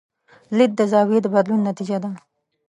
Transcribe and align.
لید 0.57 0.71
د 0.79 0.81
زاویې 0.91 1.19
د 1.23 1.27
بدلون 1.35 1.61
نتیجه 1.69 1.97
ده. 2.03 2.09